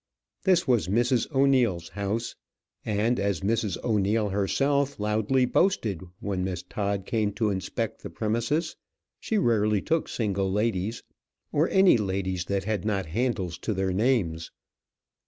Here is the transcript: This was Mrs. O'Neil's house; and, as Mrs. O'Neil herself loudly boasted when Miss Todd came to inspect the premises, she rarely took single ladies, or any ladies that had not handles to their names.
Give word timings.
This 0.45 0.67
was 0.67 0.87
Mrs. 0.87 1.31
O'Neil's 1.31 1.89
house; 1.89 2.35
and, 2.83 3.19
as 3.19 3.41
Mrs. 3.41 3.77
O'Neil 3.83 4.29
herself 4.29 4.99
loudly 4.99 5.45
boasted 5.45 6.01
when 6.19 6.43
Miss 6.43 6.63
Todd 6.63 7.05
came 7.05 7.31
to 7.33 7.51
inspect 7.51 8.01
the 8.01 8.09
premises, 8.09 8.75
she 9.19 9.37
rarely 9.37 9.79
took 9.79 10.09
single 10.09 10.51
ladies, 10.51 11.03
or 11.51 11.69
any 11.69 11.97
ladies 11.97 12.45
that 12.45 12.63
had 12.63 12.83
not 12.83 13.05
handles 13.05 13.59
to 13.59 13.75
their 13.75 13.93
names. 13.93 14.49